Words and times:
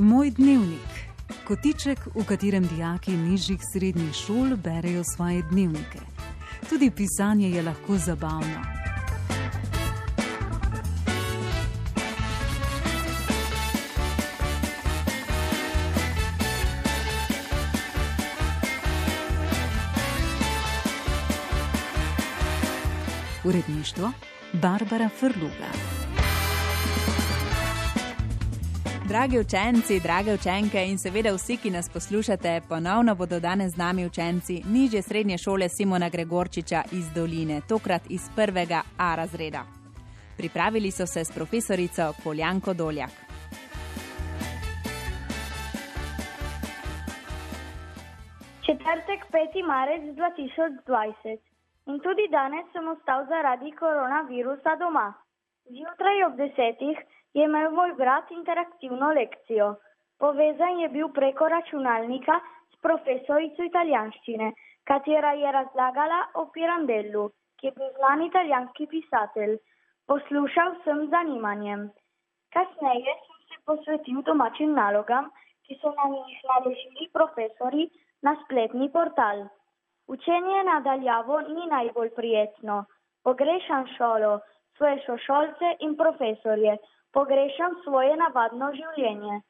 Moj 0.00 0.30
dnevnik. 0.30 0.88
Kotiček, 1.44 1.98
v 2.14 2.24
katerem 2.24 2.64
dijaki 2.66 3.12
nižjih 3.12 3.60
srednjih 3.72 4.14
šol 4.16 4.56
berejo 4.56 5.02
svoje 5.04 5.42
dnevnike. 5.50 6.00
Tudi 6.68 6.90
pisanje 6.90 7.50
je 7.50 7.62
lahko 7.62 7.96
zabavno. 7.96 8.64
Uredništvo 23.44 24.12
Barbara 24.52 25.08
Frluga. 25.08 25.70
Dragi 29.10 29.38
učenci, 29.38 30.00
drage 30.00 30.34
učenke 30.34 30.80
in 30.90 30.98
seveda 30.98 31.30
vsi, 31.34 31.56
ki 31.62 31.70
nas 31.70 31.88
poslušate, 31.94 32.60
ponovno 32.68 33.14
bodo 33.14 33.40
danes 33.40 33.72
z 33.74 33.76
nami 33.76 34.06
učenci 34.06 34.62
nižje 34.74 35.02
srednje 35.02 35.38
šole 35.38 35.68
Simona 35.68 36.08
Gregorčiča 36.08 36.82
iz 36.92 37.06
Doline, 37.16 37.60
tokrat 37.68 38.02
iz 38.16 38.22
prvega 38.36 38.80
A 38.98 39.14
razreda. 39.14 39.62
Pripravili 40.36 40.90
so 40.90 41.06
se 41.06 41.24
s 41.24 41.34
profesorico 41.34 42.04
Poljanko 42.24 42.74
Doljak. 42.74 43.14
Četrtek 48.66 49.20
5. 49.32 49.66
marec 49.72 50.02
2020 50.02 51.38
in 51.90 51.96
tudi 52.06 52.24
danes 52.36 52.66
sem 52.72 52.88
ostal 52.94 53.26
zaradi 53.32 53.70
koronavirusa 53.80 54.72
doma. 54.82 55.29
Zjutraj 55.70 56.24
ob 56.26 56.32
desetih 56.38 56.98
je 57.38 57.44
imel 57.46 57.70
moj 57.70 57.92
brat 57.98 58.30
interaktivno 58.34 59.10
lekcijo. 59.18 59.68
Povezan 60.18 60.80
je 60.80 60.88
bil 60.94 61.08
preko 61.18 61.48
računalnika 61.52 62.38
s 62.72 62.80
profesorico 62.86 63.66
italijanščine, 63.68 64.48
katera 64.90 65.30
je 65.42 65.52
razlagala 65.58 66.18
o 66.42 66.44
Pirandellu, 66.56 67.28
ki 67.60 67.70
je 67.70 67.72
bil 67.78 67.94
znan 68.00 68.26
italijanski 68.26 68.88
pisatelj. 68.96 69.56
Poslušal 70.10 70.74
sem 70.84 71.06
z 71.06 71.10
zanimanjem. 71.14 71.86
Kasneje 72.56 73.16
sem 73.22 73.40
se 73.48 73.62
posvetil 73.70 74.22
domačim 74.26 74.74
nalogam, 74.82 75.30
ki 75.66 75.78
so 75.80 75.94
nam 76.02 76.18
jih 76.18 76.44
naložili 76.52 77.10
profesori 77.14 77.90
na 78.26 78.34
spletni 78.44 78.90
portal. 78.92 79.46
Učenje 80.08 80.64
nadaljavo 80.74 81.40
ni 81.54 81.70
najbolj 81.78 82.16
prijetno. 82.16 82.84
Pogrešam 83.22 83.86
šolo, 83.96 84.40
svoje 84.80 84.96
sošolce 85.04 85.76
in 85.84 85.96
profesorje, 85.96 86.78
pogrešam 87.12 87.76
svoje 87.84 88.16
navadno 88.16 88.70
življenje. 88.72 89.40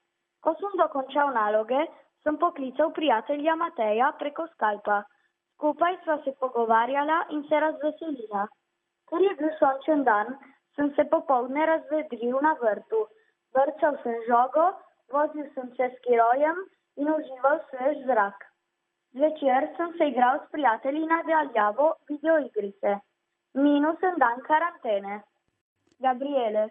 Ko 0.43 0.55
sem 0.59 0.73
dokončal 0.81 1.31
naloge, 1.37 1.85
sem 2.25 2.37
poklical 2.37 2.91
prijatelja 2.97 3.55
Mateja 3.55 4.11
preko 4.19 4.49
Skypa. 4.55 5.05
Skupaj 5.55 5.99
sva 6.03 6.17
se 6.25 6.33
pogovarjala 6.41 7.21
in 7.37 7.45
se 7.49 7.61
razveselila. 7.63 8.47
Ker 9.11 9.23
je 9.23 9.35
bil 9.39 9.53
sončen 9.61 10.03
dan, 10.09 10.35
sem 10.75 10.91
se 10.97 11.05
popovdne 11.13 11.67
razvedril 11.67 12.41
na 12.43 12.57
vrtu. 12.63 13.05
Vrčal 13.55 13.99
sem 14.03 14.17
žogo, 14.27 14.65
vozil 15.13 15.47
sem 15.55 15.71
se 15.77 15.91
s 15.95 16.01
kirojem 16.07 16.59
in 16.97 17.13
užival 17.15 17.61
svež 17.69 18.03
zrak. 18.11 18.49
Zvečer 19.15 19.69
sem 19.77 19.95
se 19.99 20.11
igral 20.11 20.43
s 20.43 20.51
prijatelji 20.51 21.07
na 21.07 21.23
daljavo 21.29 21.93
videoigrice. 22.11 22.99
Minus 23.55 23.99
sem 23.99 24.15
dan 24.19 24.39
karantene. 24.47 25.23
Gabriele. 25.99 26.71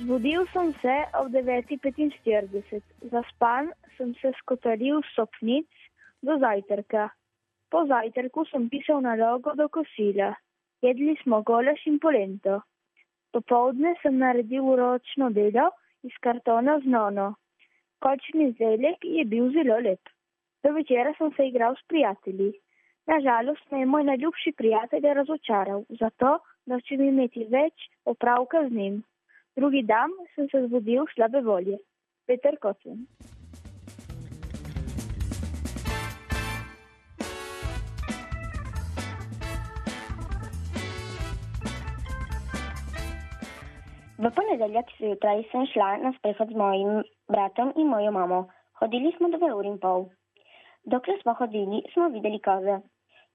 Zbudil 0.00 0.46
sem 0.52 0.72
se 0.80 0.96
ob 1.12 1.28
9.45. 1.28 2.80
Zaspan 3.12 3.70
sem 3.98 4.14
se 4.14 4.32
skotalil 4.40 5.02
s 5.02 5.14
sopnic 5.14 5.68
do 6.22 6.38
zajtrka. 6.38 7.10
Po 7.68 7.84
zajtrku 7.84 8.48
sem 8.48 8.68
pisal 8.72 9.04
nalogo 9.04 9.52
do 9.54 9.68
kosila. 9.68 10.32
Jedli 10.80 11.20
smo 11.22 11.42
golaš 11.42 11.84
in 11.86 12.00
polento. 12.00 12.62
Popovdne 13.32 13.94
sem 14.02 14.16
naredil 14.18 14.76
ročno 14.76 15.28
delo 15.30 15.70
iz 16.08 16.16
kartona 16.26 16.78
z 16.84 16.90
nono. 16.96 17.28
Končni 18.04 18.50
izdelek 18.50 19.04
je 19.16 19.24
bil 19.24 19.50
zelo 19.56 19.78
lep. 19.86 20.12
Do 20.64 20.72
večera 20.76 21.12
sem 21.18 21.32
se 21.36 21.46
igral 21.48 21.76
s 21.76 21.86
prijatelji. 21.92 22.52
Nažalost 23.06 23.70
me 23.70 23.80
je 23.80 23.86
moj 23.86 24.04
najljubši 24.04 24.52
prijatelj 24.56 25.08
razočaral, 25.20 25.84
zato 26.00 26.38
da 26.66 26.80
če 26.80 26.96
mi 27.00 27.08
imeti 27.12 27.44
več 27.56 27.88
opravka 28.04 28.64
z 28.68 28.72
njim. 28.78 29.02
Drugi 29.56 29.82
dan 29.82 30.16
sem 30.34 30.48
se 30.52 30.66
zbudil 30.66 31.08
slabe 31.14 31.40
volje. 31.40 31.78
Peter 32.26 32.56
Kocen. 32.60 33.04
V 44.24 44.30
ponedeljek 44.32 44.88
zjutraj 44.96 45.42
sem 45.52 45.66
šla 45.68 45.86
na 46.00 46.10
sprehod 46.16 46.48
z 46.48 46.56
mojim 46.56 47.02
bratom 47.28 47.72
in 47.76 47.90
mojo 47.92 48.12
mamo. 48.16 48.38
Hodili 48.80 49.10
smo 49.16 49.28
dve 49.28 49.50
uri 49.52 49.68
in 49.68 49.74
pol. 49.82 50.06
Dokler 50.92 51.18
smo 51.20 51.34
hodili, 51.40 51.82
smo 51.92 52.06
videli 52.14 52.38
koze. 52.46 52.78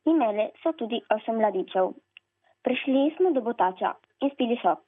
Imele 0.09 0.47
so 0.63 0.71
tudi 0.79 0.97
osem 1.15 1.37
mladičev. 1.37 1.91
Prišli 2.65 3.03
smo 3.17 3.29
do 3.35 3.43
botača 3.45 3.91
in 4.21 4.31
spili 4.33 4.57
sok. 4.63 4.81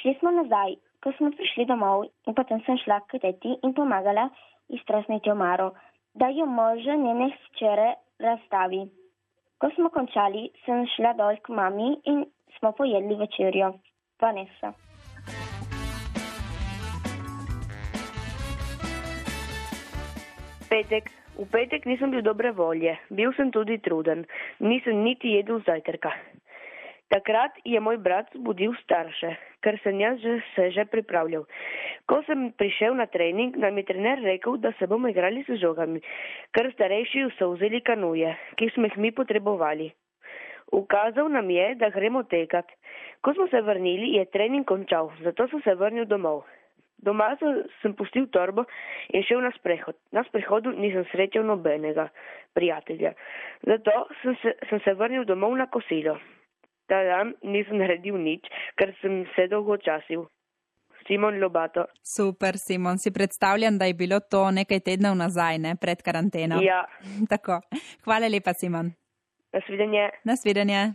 Šli 0.00 0.16
smo 0.18 0.32
nazaj, 0.40 0.74
ko 1.04 1.12
smo 1.12 1.30
prišli 1.30 1.68
domov 1.70 2.08
in 2.26 2.34
potem 2.34 2.64
sem 2.66 2.80
šla 2.82 2.98
k 3.06 3.22
teti 3.22 3.54
in 3.62 3.76
pomagala 3.78 4.26
iztrasniti 4.80 5.30
omaro, 5.30 5.70
da 6.14 6.32
jo 6.40 6.46
može 6.46 6.96
njene 7.04 7.30
hčere 7.36 7.94
razstavi. 8.18 8.82
Ko 9.62 9.70
smo 9.78 9.94
končali, 9.94 10.48
sem 10.66 10.84
šla 10.96 11.14
dol 11.22 11.38
k 11.38 11.54
mami 11.54 11.94
in 12.04 12.26
smo 12.58 12.72
pojedli 12.72 13.14
večerjo. 13.14 13.72
Vanessa. 14.20 14.87
Petek. 20.68 21.08
V 21.38 21.46
petek 21.48 21.86
nisem 21.88 22.10
bil 22.12 22.20
dobre 22.20 22.50
volje, 22.52 22.92
bil 23.08 23.30
sem 23.38 23.48
tudi 23.54 23.78
truden, 23.80 24.26
nisem 24.60 25.00
niti 25.00 25.30
jedel 25.38 25.62
zajtrka. 25.64 26.10
Takrat 27.08 27.56
je 27.64 27.80
moj 27.80 27.96
brat 28.04 28.34
budil 28.36 28.74
starše, 28.82 29.30
ker 29.64 29.78
sem 29.80 29.96
jaz 30.02 30.18
že, 30.20 30.34
se 30.52 30.66
že 30.76 30.84
pripravljal. 30.84 31.46
Ko 32.04 32.20
sem 32.26 32.50
prišel 32.52 32.98
na 33.00 33.06
trening, 33.08 33.56
nam 33.56 33.80
je 33.80 33.86
trener 33.88 34.20
rekel, 34.20 34.58
da 34.60 34.74
se 34.76 34.90
bomo 34.90 35.08
igrali 35.08 35.40
s 35.48 35.56
žogami, 35.56 36.02
ker 36.52 36.68
starejši 36.74 37.24
so 37.38 37.54
vzeli 37.54 37.80
kanuje, 37.80 38.34
ki 38.60 38.68
smo 38.74 38.90
jih 38.90 38.98
mi 38.98 39.14
potrebovali. 39.14 39.88
Ukazal 40.68 41.32
nam 41.32 41.48
je, 41.48 41.78
da 41.80 41.88
gremo 41.88 42.26
tekat. 42.28 42.68
Ko 43.24 43.32
smo 43.32 43.48
se 43.48 43.64
vrnili, 43.64 44.18
je 44.20 44.28
trening 44.28 44.68
končal, 44.68 45.08
zato 45.24 45.48
sem 45.48 45.64
se 45.64 45.74
vrnil 45.74 46.04
domov. 46.04 46.44
Doma 46.98 47.30
sem 47.82 47.94
pustil 47.94 48.26
torbo 48.34 48.64
in 49.14 49.22
šel 49.22 49.42
na 49.44 49.52
sprehod. 49.54 49.96
Na 50.12 50.24
sprehodu 50.26 50.72
nisem 50.74 51.06
srečal 51.12 51.46
nobenega 51.46 52.08
prijatelja. 52.54 53.12
Zato 53.66 54.08
sem 54.22 54.36
se, 54.42 54.54
sem 54.68 54.82
se 54.84 54.94
vrnil 54.94 55.24
domov 55.24 55.54
na 55.56 55.68
kosilo. 55.70 56.18
Ta 56.88 57.04
dan 57.04 57.34
nisem 57.42 57.78
naredil 57.78 58.18
nič, 58.18 58.48
ker 58.76 58.94
sem 59.02 59.22
se 59.36 59.46
dolgo 59.48 59.76
časil. 59.76 60.26
Simon 61.08 61.40
Lobato. 61.40 61.86
Super, 62.02 62.58
Simon, 62.58 62.98
si 62.98 63.10
predstavljam, 63.10 63.78
da 63.78 63.84
je 63.84 63.94
bilo 63.94 64.20
to 64.20 64.50
nekaj 64.50 64.80
tednov 64.80 65.16
nazaj, 65.16 65.58
ne, 65.58 65.76
pred 65.80 66.02
karanteno. 66.02 66.60
Ja. 66.62 66.84
Tako. 67.32 67.60
Hvala 68.04 68.28
lepa, 68.28 68.52
Simon. 68.52 68.92
Nasvidenje. 69.52 70.10
Nasvidenje. 70.24 70.92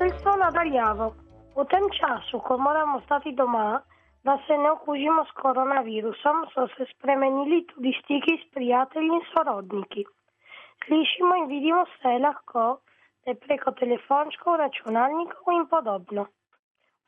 Prijateljstvo 0.00 0.32
nadaljavo. 0.36 1.06
V 1.56 1.64
tem 1.68 1.84
času, 1.98 2.38
ko 2.40 2.56
moramo 2.56 3.00
stati 3.00 3.32
doma, 3.36 3.82
da 4.24 4.38
se 4.46 4.56
ne 4.58 4.70
okužimo 4.70 5.24
s 5.24 5.32
koronavirusom, 5.42 6.38
so 6.54 6.64
se 6.76 6.86
spremenili 6.92 7.66
tudi 7.66 7.92
stiki 7.98 8.38
s 8.40 8.48
prijatelji 8.54 9.10
in 9.18 9.20
sorodniki. 9.32 10.06
Slišimo 10.84 11.36
in 11.42 11.46
vidimo 11.52 11.84
vse 11.84 12.14
lahko, 12.24 12.64
te 13.24 13.34
preko 13.44 13.76
telefončkov, 13.82 14.56
računalnikov 14.62 15.52
in 15.58 15.68
podobno. 15.68 16.26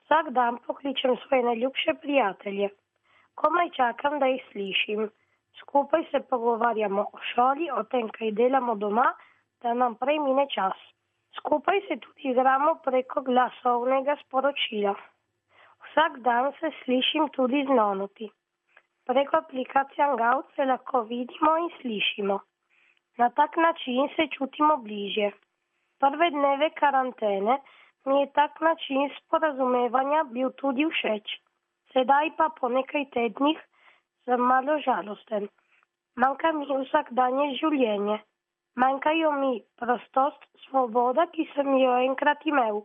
Vsak 0.04 0.30
dan 0.36 0.60
pokličem 0.66 1.16
svoje 1.24 1.42
najljubše 1.48 1.98
prijatelje. 2.04 2.70
Komaj 3.34 3.70
čakam, 3.80 4.20
da 4.20 4.26
jih 4.26 4.44
slišim. 4.52 5.08
Skupaj 5.62 6.10
se 6.10 6.20
pogovarjamo 6.20 7.08
o 7.12 7.26
šoli, 7.32 7.72
o 7.72 7.82
tem, 7.82 8.12
kaj 8.18 8.36
delamo 8.36 8.74
doma, 8.74 9.14
da 9.62 9.72
nam 9.74 9.94
prej 9.94 10.18
mine 10.18 10.50
čas. 10.54 10.76
Skupaj 11.36 11.80
se 11.88 11.96
tudi 11.96 12.28
igramo 12.30 12.74
preko 12.84 13.22
glasovnega 13.28 14.16
sporočila. 14.24 14.94
Vsak 15.86 16.18
dan 16.26 16.52
se 16.60 16.70
slišim 16.84 17.28
tudi 17.36 17.64
z 17.66 17.76
nonoti. 17.78 18.30
Preko 19.06 19.36
aplikacije 19.36 20.04
Hangout 20.06 20.46
se 20.56 20.64
lahko 20.64 21.02
vidimo 21.02 21.56
in 21.62 21.70
slišimo. 21.80 22.40
Na 23.18 23.28
tak 23.30 23.56
način 23.56 24.08
se 24.16 24.26
čutimo 24.36 24.76
bliže. 24.76 25.30
Prve 26.00 26.30
dneve 26.30 26.70
karantene 26.70 27.58
mi 28.04 28.20
je 28.20 28.32
tak 28.32 28.60
način 28.60 29.10
sporazumevanja 29.18 30.22
bil 30.34 30.50
tudi 30.50 30.86
všeč. 30.90 31.36
Sedaj 31.92 32.30
pa 32.36 32.48
po 32.60 32.68
nekaj 32.68 33.04
tednih 33.14 33.58
sem 34.24 34.40
malo 34.40 34.78
žalosten. 34.86 35.48
Manjka 36.16 36.52
mi 36.52 36.66
vsakdanje 36.66 37.54
življenje. 37.60 38.18
Manjkajo 38.76 39.32
mi 39.32 39.52
prostost, 39.76 40.44
svoboda, 40.66 41.26
ki 41.34 41.44
sem 41.54 41.68
jo 41.76 41.96
enkrat 42.06 42.46
imel. 42.48 42.80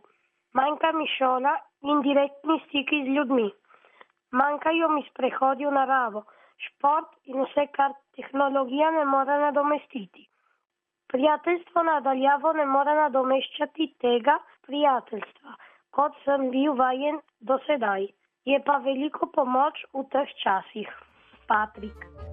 Manjka 0.54 0.92
mi 0.92 1.06
šola 1.16 1.54
in 1.82 2.02
direktni 2.04 2.58
stiki 2.66 3.04
z 3.04 3.14
ljudmi. 3.16 3.48
Manjkajo 4.32 4.88
mi 4.92 5.02
sprehodi 5.08 5.66
v 5.66 5.72
naravo, 5.72 6.24
šport 6.66 7.08
in 7.24 7.40
vse, 7.44 7.66
kar 7.72 7.96
tehnologija 8.16 8.90
ne 8.90 9.04
more 9.04 9.38
nadomestiti. 9.44 10.28
Prijateljstvo 11.08 11.82
nadaljavo 11.82 12.52
ne 12.52 12.66
more 12.68 12.94
nadomeščati 12.94 13.86
tega 14.04 14.36
prijateljstva, 14.68 15.56
kot 15.96 16.18
sem 16.24 16.50
bil 16.52 16.76
vajen 16.76 17.22
do 17.40 17.56
sedaj. 17.66 18.10
Je 18.44 18.60
pa 18.64 18.76
veliko 18.84 19.32
pomoč 19.32 19.84
v 19.94 20.04
teh 20.12 20.36
časih. 20.44 20.92
Patrik. 21.48 22.27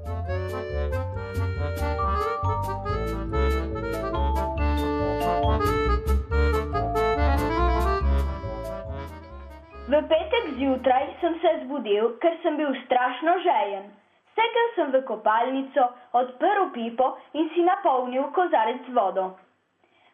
V 9.96 10.00
petek 10.12 10.48
zjutraj 10.60 11.06
sem 11.22 11.36
se 11.40 11.52
zbudil, 11.64 12.08
ker 12.20 12.34
sem 12.44 12.58
bil 12.60 12.74
strašno 12.84 13.36
žejen. 13.44 13.86
Stekel 14.34 14.66
sem 14.76 14.90
v 14.92 15.00
kopalnico, 15.08 15.86
odprl 16.20 16.66
pipo 16.76 17.08
in 17.40 17.48
si 17.54 17.64
napolnil 17.64 18.26
kozarec 18.36 18.82
z 18.90 18.96
vodo. 18.98 19.30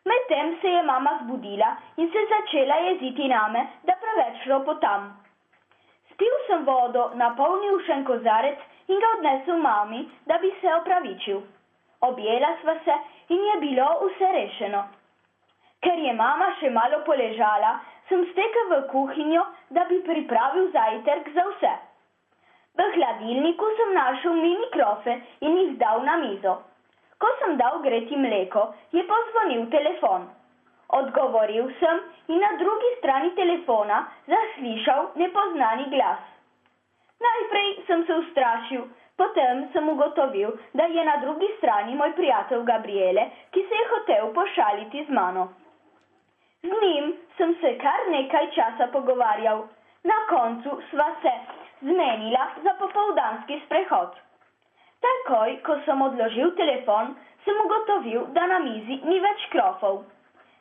Medtem 0.06 0.54
se 0.62 0.76
je 0.76 0.84
mama 0.86 1.16
zbudila 1.24 1.72
in 1.98 2.12
se 2.14 2.26
začela 2.30 2.76
jeziti 2.76 3.28
name, 3.28 3.66
da 3.90 3.98
preveč 4.04 4.46
ropotam. 4.54 5.10
Spil 6.14 6.38
sem 6.46 6.66
vodo, 6.66 7.10
napolnil 7.18 7.82
še 7.88 7.98
en 7.98 8.06
kozarec 8.06 8.62
in 8.86 9.02
ga 9.02 9.14
odnesel 9.18 9.58
mami, 9.66 10.06
da 10.30 10.38
bi 10.38 10.54
se 10.62 10.76
opravičil. 10.76 11.42
Objela 12.06 12.54
sva 12.62 12.78
se 12.86 13.04
in 13.34 13.50
je 13.50 13.60
bilo 13.66 13.90
vse 14.06 14.30
rešeno. 14.38 14.86
Ker 15.82 15.98
je 15.98 16.14
mama 16.14 16.52
še 16.60 16.70
malo 16.70 17.02
poležala, 17.06 17.80
sem 18.12 18.26
stekel 18.34 18.68
v 18.72 18.82
kuhinjo, 18.92 19.46
da 19.72 19.88
bi 19.90 20.02
pripravil 20.04 20.68
zajtrk 20.76 21.32
za 21.38 21.46
vse. 21.48 21.72
V 22.76 22.88
hladilniku 22.96 23.70
sem 23.78 23.96
našel 23.96 24.36
mini 24.44 24.68
krofe 24.76 25.16
in 25.40 25.58
jih 25.62 25.72
dal 25.80 26.04
na 26.08 26.18
mizo. 26.20 26.60
Ko 27.22 27.32
sem 27.40 27.58
dal 27.58 27.80
greti 27.86 28.18
mleko, 28.18 28.68
je 28.92 29.04
pozvonil 29.08 29.68
telefon. 29.74 30.28
Odgovoril 31.00 31.70
sem 31.80 32.00
in 32.36 32.42
na 32.44 32.52
drugi 32.60 32.90
strani 32.98 33.32
telefona 33.36 34.02
zaslišal 34.28 35.12
nepoznani 35.16 35.88
glas. 35.94 36.24
Najprej 37.22 37.70
sem 37.88 38.04
se 38.08 38.18
ustrašil, 38.24 38.84
potem 39.16 39.68
sem 39.74 39.90
ugotovil, 39.90 40.58
da 40.74 40.90
je 40.90 41.06
na 41.06 41.16
drugi 41.24 41.48
strani 41.58 41.96
moj 41.96 42.16
prijatelj 42.18 42.64
Gabriele, 42.72 43.30
ki 43.52 43.66
se 43.70 43.82
je 43.82 43.90
hotel 43.94 44.34
pošaliti 44.34 45.06
z 45.08 45.20
mano. 45.20 45.52
Z 46.64 46.82
njim 46.82 47.14
sem 47.38 47.56
se 47.62 47.78
kar 47.84 48.10
nekaj 48.10 48.52
časa 48.56 48.88
pogovarjal. 48.94 49.64
Na 50.04 50.18
koncu 50.30 50.82
sva 50.90 51.08
se 51.22 51.32
zmenila 51.82 52.48
za 52.64 52.74
popoldanski 52.80 53.62
sprehod. 53.66 54.16
Takoj, 55.02 55.58
ko 55.66 55.78
sem 55.86 56.02
odložil 56.02 56.54
telefon, 56.58 57.16
sem 57.46 57.60
ugotovil, 57.66 58.26
da 58.38 58.46
na 58.48 58.60
mizi 58.60 59.00
ni 59.10 59.20
več 59.20 59.46
krofov. 59.54 60.04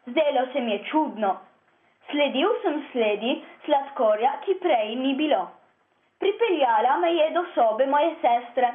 Zdelo 0.07 0.47
se 0.53 0.61
mi 0.61 0.73
je 0.73 0.85
čudno. 0.91 1.37
Sledil 2.11 2.55
sem 2.63 2.79
sledi 2.93 3.35
sladkorja, 3.65 4.33
ki 4.45 4.57
prej 4.63 4.95
ni 4.97 5.15
bilo. 5.15 5.43
Pripeljala 6.21 6.97
me 7.03 7.13
je 7.15 7.31
do 7.37 7.45
sobe 7.55 7.87
moje 7.87 8.15
sestre. 8.25 8.73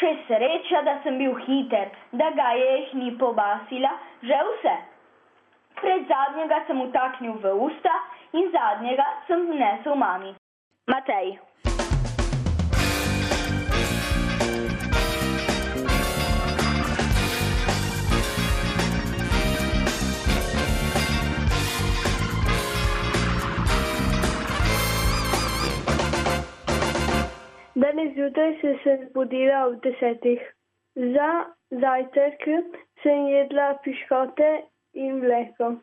Še 0.00 0.14
sreča, 0.26 0.82
da 0.88 0.98
sem 1.04 1.18
bil 1.20 1.36
hiter, 1.44 1.92
da 2.12 2.30
ga 2.36 2.48
je 2.56 2.72
jih 2.72 2.94
ni 3.02 3.12
pobasila, 3.20 3.92
že 4.22 4.40
vse. 4.50 4.74
Pred 5.80 6.08
zadnjega 6.10 6.64
sem 6.66 6.80
utaknil 6.80 7.38
v 7.42 7.52
usta 7.66 7.94
in 8.32 8.50
zadnjega 8.50 9.04
sem 9.26 9.46
vnesel 9.50 9.94
mami. 9.94 10.34
Matej. 10.90 11.38
Danes 27.78 28.10
zjutraj 28.14 28.56
sem 28.60 28.74
se 28.82 28.96
zbudila 29.04 29.66
ob 29.66 29.78
desetih. 29.82 30.42
Za 31.14 31.30
zajtrk 31.70 32.42
sem 33.02 33.28
jedla 33.30 33.68
piškote 33.84 34.50
in 34.94 35.20
mleko. 35.20 35.76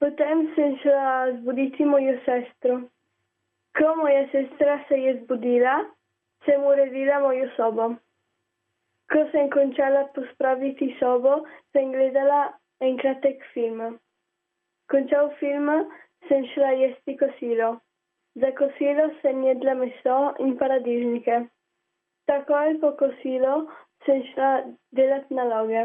Potem 0.00 0.46
sem 0.54 0.76
šla 0.82 1.32
zbuditi 1.38 1.84
mojo 1.84 2.16
sestro. 2.24 2.80
Ko 3.78 3.94
moja 3.96 4.22
sestra 4.32 4.78
se 4.88 4.98
je 4.98 5.16
zbudila, 5.22 5.74
sem 6.44 6.64
uredila 6.64 7.20
mojo 7.20 7.48
sobo. 7.56 7.88
Ko 9.12 9.26
sem 9.32 9.50
končala 9.50 10.06
pospraviti 10.14 10.94
sobo, 10.98 11.42
sem 11.72 11.92
gledala 11.92 12.40
en 12.80 12.96
kratek 12.98 13.44
film. 13.52 13.98
Končal 14.90 15.30
film, 15.38 15.70
sem 16.28 16.46
šla 16.54 16.74
jesti 16.80 17.16
kosilo. 17.20 17.76
Za 18.34 18.52
kosilo 18.58 19.10
sem 19.22 19.42
jedla 19.44 19.74
meso 19.74 20.18
in 20.38 20.56
paradižnike. 20.58 21.40
Takoj 22.30 22.78
po 22.80 22.92
kosilu 22.98 23.66
sem 24.06 24.22
šla 24.32 24.50
delati 24.96 25.34
naloge. 25.34 25.82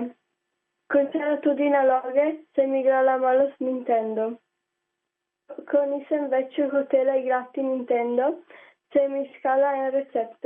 Končala 0.94 1.38
tudi 1.42 1.70
naloge, 1.70 2.26
sem 2.56 2.76
igrala 2.76 3.18
malo 3.18 3.48
s 3.50 3.60
Nintendo. 3.60 4.26
Ko 5.70 5.82
nisem 5.90 6.28
več 6.34 6.58
hotela 6.74 7.16
igrati 7.22 7.64
Nintendo, 7.66 8.28
sem 8.94 9.16
iskala 9.22 9.72
en 9.80 9.92
recept. 9.96 10.46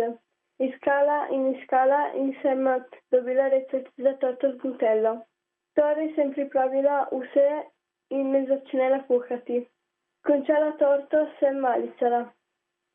Iskala 0.67 1.17
in 1.36 1.46
iskala 1.53 2.00
in 2.22 2.31
sem 2.41 2.63
dobila 3.12 3.50
recept 3.55 3.91
za 4.05 4.15
torto 4.24 4.51
z 4.55 4.63
Nutello. 4.63 5.13
Torej 5.75 6.15
sem 6.15 6.34
pripravila 6.34 6.98
vse 7.12 7.48
in 8.10 8.31
me 8.31 8.46
začela 8.48 9.03
kuhati. 9.12 9.62
Končala 10.27 10.72
torto 10.79 11.27
sem 11.39 11.60
malicala. 11.67 12.25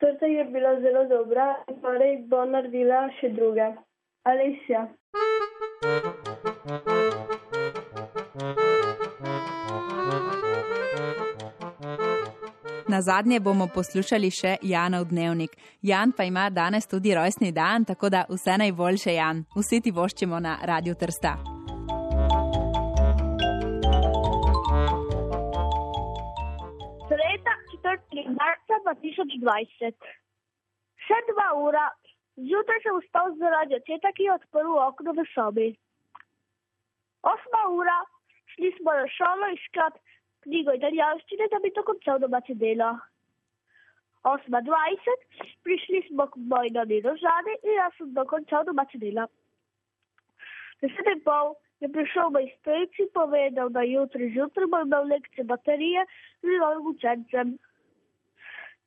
Torta 0.01 0.27
je 0.27 0.45
bila 0.45 0.81
zelo 0.81 1.05
dobra 1.13 1.47
in 1.69 1.81
torej 1.81 2.17
bo 2.29 2.45
naredila 2.45 3.07
še 3.21 3.33
druge. 3.37 3.73
Alesja. 4.33 4.89
Na 12.95 13.03
zadnje 13.03 13.41
bomo 13.43 13.67
poslušali 13.75 14.29
še 14.31 14.51
Janov 14.63 15.09
dnevnik. 15.11 15.57
Jan 15.83 16.13
pa 16.15 16.23
ima 16.31 16.45
danes 16.51 16.87
tudi 16.87 17.11
rojstni 17.19 17.51
dan, 17.51 17.83
tako 17.85 18.07
da 18.15 18.21
vse 18.29 18.55
najboljše, 18.63 19.15
Jan. 19.17 19.41
Vsi 19.57 19.81
ti 19.83 19.91
voščimo 19.97 20.39
na 20.39 20.53
Radio 20.71 20.95
Trsta. 21.01 21.33
Sreda 27.09 27.55
4. 27.83 28.29
marca 28.39 28.79
2020. 28.87 30.09
Še 31.09 31.19
dva 31.33 31.51
ura. 31.67 31.91
Zjutraj 32.47 32.83
sem 32.87 33.03
vstal 33.03 33.35
zaradi 33.43 33.81
očeta, 33.83 34.15
ki 34.15 34.31
je 34.31 34.37
odprl 34.39 34.79
okno 34.87 35.19
v 35.19 35.27
sobi. 35.35 35.69
Osma 37.27 37.67
ura, 37.75 37.99
šli 38.55 38.71
smo 38.79 38.95
na 39.03 39.11
šolo 39.19 39.51
iskat 39.59 39.99
knjigo 40.45 40.77
italijanščine, 40.77 41.49
da 41.53 41.61
bi 41.65 41.73
to 41.75 41.83
končal 41.89 42.21
domače 42.23 42.55
delo. 42.61 42.93
8.20, 44.25 45.25
prišli 45.65 46.01
smo 46.09 46.27
k 46.33 46.41
moji 46.53 46.71
noni 46.73 47.01
rožani 47.05 47.59
in 47.63 47.75
jaz 47.77 47.93
sem 47.99 48.15
dokončal 48.17 48.65
domače 48.65 49.01
delo. 49.03 49.27
Deset 50.81 51.11
in 51.13 51.21
pol 51.27 51.53
je 51.85 51.91
prišel 51.93 52.33
moj 52.33 52.49
strejc 52.59 52.99
in 53.05 53.11
povedal, 53.13 53.69
da 53.77 53.85
jutri 53.85 54.31
zjutraj 54.33 54.71
bo 54.73 54.81
imel 54.87 55.09
lekcije 55.13 55.45
baterije 55.45 56.07
z 56.43 56.59
novim 56.63 56.89
učencem. 56.95 57.55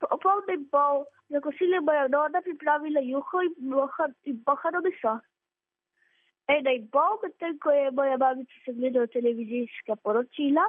Popolne 0.01 0.57
in 0.57 0.65
pol, 0.73 1.05
za 1.29 1.41
kosile 1.41 1.81
bojo 1.81 2.07
nona 2.13 2.41
pripravila 2.41 3.01
juho 3.05 3.41
in, 3.45 3.55
moha, 3.73 4.09
in 4.25 4.41
pohano 4.45 4.81
meso. 4.85 5.17
Ena 6.47 6.73
in 6.79 6.87
pol, 6.89 7.17
medtem 7.23 7.57
ko 7.59 7.73
je 7.75 7.91
moja 7.91 8.17
babica 8.17 8.63
se 8.65 8.73
gledala 8.73 9.07
televizijska 9.13 9.95
poročila, 10.03 10.65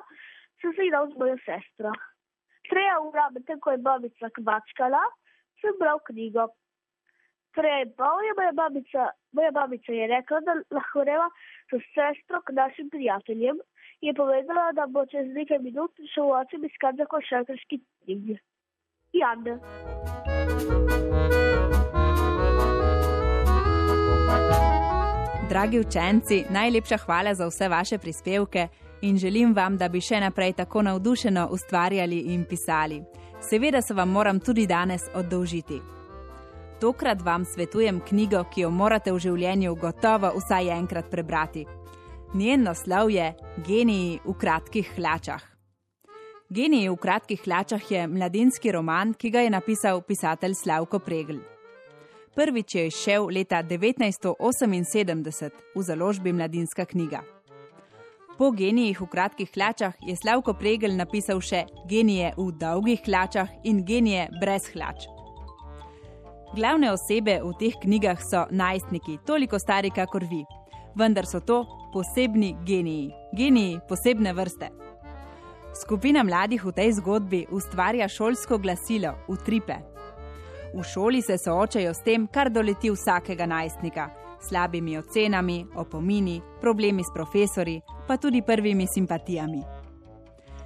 se 0.62 0.86
igral 0.86 1.10
z 1.10 1.18
mojo 1.18 1.36
sestro. 1.44 1.92
Treja 2.68 3.00
ura, 3.00 3.28
medtem 3.34 3.60
ko 3.60 3.72
je 3.72 3.78
babica 3.78 4.30
kvačkala, 4.36 5.02
sem 5.60 5.76
bral 5.80 6.00
knjigo. 6.08 6.48
Treja 7.56 7.82
in 7.84 7.92
pol 7.98 8.22
je 8.26 8.34
moja 8.38 8.52
babica, 8.52 9.08
moja 9.32 9.50
babica 9.50 9.92
je 9.92 10.06
rekla, 10.06 10.40
da 10.46 10.56
lahko 10.76 11.04
reva 11.04 11.28
s 11.72 11.80
sestro 11.94 12.42
k 12.44 12.56
našim 12.60 12.90
prijateljem. 12.90 13.62
Je 14.00 14.14
povedala, 14.14 14.72
da 14.72 14.86
bo 14.86 15.06
čez 15.06 15.26
nekaj 15.34 15.58
minut 15.58 15.94
šel 16.14 16.30
oče 16.40 16.60
iskat 16.70 17.00
za 17.00 17.06
košarkarski 17.06 17.80
tim. 18.06 18.38
Jan. 19.12 19.44
Dragi 25.48 25.80
učenci, 25.80 26.44
najlepša 26.50 26.96
hvala 26.96 27.34
za 27.34 27.46
vse 27.48 27.68
vaše 27.68 27.98
prispevke 27.98 28.68
in 29.02 29.18
želim 29.18 29.54
vam, 29.54 29.76
da 29.76 29.88
bi 29.88 30.00
še 30.00 30.20
naprej 30.20 30.52
tako 30.52 30.82
navdušeno 30.82 31.48
ustvarjali 31.50 32.18
in 32.34 32.44
pisali. 32.44 33.02
Seveda 33.40 33.82
se 33.82 33.94
vam 33.94 34.08
moram 34.08 34.40
tudi 34.40 34.66
danes 34.66 35.02
oddolžiti. 35.14 35.80
Tokrat 36.80 37.22
vam 37.22 37.44
svetujem 37.44 38.00
knjigo, 38.00 38.44
ki 38.54 38.60
jo 38.60 38.70
morate 38.70 39.12
v 39.12 39.18
življenju 39.18 39.74
gotovo 39.74 40.30
vsaj 40.36 40.70
enkrat 40.70 41.10
prebrati. 41.10 41.66
Njen 42.34 42.62
naslov 42.62 43.10
je 43.10 43.34
Geniji 43.66 44.20
v 44.24 44.34
kratkih 44.38 44.90
hlačah. 44.96 45.42
Geniji 46.50 46.88
v 46.88 46.96
kratkih 46.96 47.40
hlačah 47.44 47.90
je 47.90 48.06
mladinski 48.06 48.72
roman, 48.72 49.14
ki 49.14 49.30
ga 49.30 49.40
je 49.40 49.50
napisal 49.50 50.02
pisatelj 50.02 50.54
Slavko 50.54 50.98
Pregl. 50.98 51.40
Prvič 52.34 52.74
je 52.74 52.86
izšel 52.86 53.26
leta 53.34 53.62
1978 53.62 55.50
v 55.74 55.82
založbi 55.82 56.32
Mladinska 56.32 56.84
knjiga. 56.84 57.37
Po 58.38 58.52
genijih 58.54 59.00
v 59.00 59.06
kratkih 59.10 59.50
hlačah 59.54 59.94
je 60.06 60.14
Slavko 60.16 60.52
Pregel 60.54 60.92
napisal 60.94 61.40
še 61.42 61.64
genije 61.90 62.30
v 62.36 62.52
dolgih 62.54 63.00
hlačah 63.02 63.48
in 63.66 63.80
genije 63.82 64.28
brez 64.38 64.68
hlač. 64.70 65.08
Glavne 66.54 66.92
osebe 66.92 67.40
v 67.42 67.50
teh 67.58 67.74
knjigah 67.82 68.22
so 68.22 68.44
najstniki, 68.50 69.18
toliko 69.26 69.58
stari 69.58 69.90
kakor 69.90 70.22
vi, 70.30 70.44
vendar 70.94 71.26
so 71.26 71.40
to 71.40 71.64
posebni 71.90 72.54
geniji, 72.62 73.10
geniji 73.34 73.80
posebne 73.88 74.30
vrste. 74.32 74.70
Skupina 75.74 76.22
mladih 76.22 76.62
v 76.62 76.76
tej 76.78 76.94
zgodbi 77.02 77.42
ustvarja 77.50 78.06
šolsko 78.08 78.62
glasilo 78.62 79.16
Utripe. 79.26 79.82
V 80.78 80.86
šoli 80.86 81.22
se 81.26 81.40
soočajo 81.42 81.90
s 81.90 82.06
tem, 82.06 82.30
kar 82.30 82.52
doleti 82.54 82.90
vsakega 82.94 83.50
najstnika: 83.50 84.08
slabimi 84.40 84.98
ocenami, 84.98 85.66
opomini, 85.74 86.40
problemi 86.60 87.04
s 87.04 87.12
profesori, 87.14 87.80
pa 88.06 88.16
tudi 88.16 88.42
prvimi 88.42 88.86
simpatijami. 88.94 89.62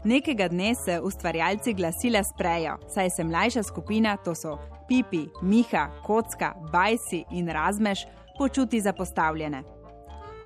Nekega 0.05 0.49
dne 0.49 0.75
se 0.75 1.01
ustvarjalci 1.01 1.75
glasila 1.75 2.23
sprejo, 2.25 2.79
saj 2.95 3.11
se 3.11 3.25
mlajša 3.25 3.63
skupina, 3.63 4.17
to 4.17 4.35
so 4.35 4.59
Pipi, 4.89 5.27
Miha, 5.43 5.89
Kocka, 6.07 6.55
Bajsi 6.73 7.25
in 7.31 7.49
Razmeš, 7.49 8.07
počuti 8.39 8.81
zapostavljene. 8.81 9.63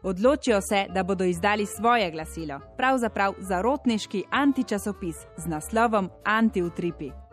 Odločijo 0.03 0.61
se, 0.61 0.87
da 0.95 1.03
bodo 1.03 1.25
izdali 1.25 1.67
svoje 1.67 2.11
glasilo, 2.11 2.61
pravzaprav 2.77 3.33
zarotniški 3.39 4.25
antičasopis 4.31 5.17
z 5.37 5.47
naslovom 5.47 6.11
Antiutripi. 6.25 7.26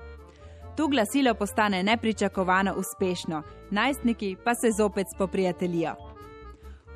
To 0.75 0.87
glasilo 0.87 1.33
postane 1.33 1.83
nepričakovano 1.83 2.73
uspešno, 2.77 3.41
najstniki 3.69 4.35
pa 4.43 4.55
se 4.55 4.71
zopet 4.77 5.07
spoprijateljijo. 5.15 5.95